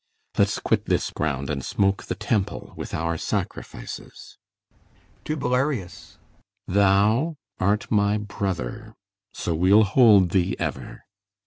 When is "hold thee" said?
9.83-10.55